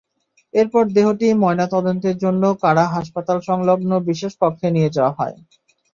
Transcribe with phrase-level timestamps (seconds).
[0.53, 5.35] এরপর দেহটি ময়নাতদন্তের জন্য কারা হাসপাতালসংলগ্ন বিশেষ কক্ষে নিয়ে যাওয়া হয়।